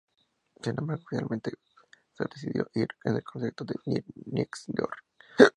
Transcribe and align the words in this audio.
Sin 0.63 0.73
embargo, 0.79 1.03
finalmente 1.07 1.51
se 2.13 2.23
decidió 2.27 2.65
ir 2.73 2.87
con 3.03 3.15
el 3.17 3.23
concepto 3.23 3.63
de 3.65 3.75
"Girl 3.85 4.03
Next 4.25 4.69
Door". 4.69 4.95